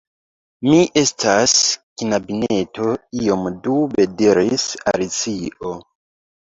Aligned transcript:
"Mi 0.69 0.79
estas... 1.01 1.53
knabineto," 2.03 2.89
iom 3.27 3.47
dube 3.69 4.09
diris 4.25 4.69
Alicio 4.95 5.81